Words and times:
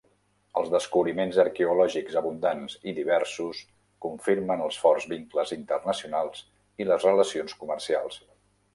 Els 0.59 0.69
descobriments 0.75 1.37
arqueològics 1.43 2.17
abundants 2.21 2.77
i 2.91 2.95
diversos 3.01 3.61
confirmen 4.07 4.67
els 4.71 4.83
forts 4.87 5.09
vincles 5.15 5.55
internacionals 5.61 6.45
i 6.83 6.93
les 6.93 7.11
relacions 7.13 7.59
comercials. 7.65 8.23